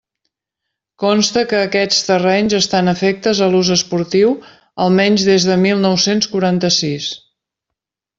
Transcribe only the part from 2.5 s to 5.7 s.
estan afectes a l'ús esportiu almenys des de